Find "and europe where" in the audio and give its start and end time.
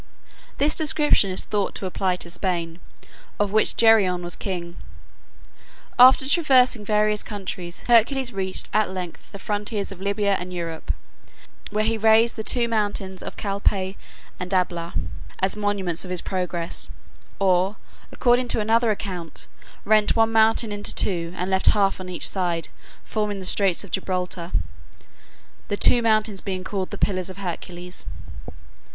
10.39-11.83